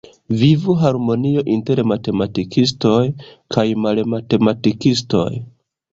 Vivu 0.37 0.75
harmonio 0.83 1.43
inter 1.57 1.81
matematikistoj 1.91 3.03
kaj 3.57 3.67
malmatematikistoj! 3.85 5.27